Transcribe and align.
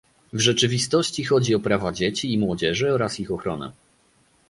W 0.33 0.39
rzeczywistości 0.39 1.23
chodzi 1.23 1.55
o 1.55 1.59
prawa 1.59 1.91
dzieci 1.91 2.33
i 2.33 2.37
młodzieży 2.37 2.93
oraz 2.93 3.19
ich 3.19 3.31
ochronę 3.31 3.71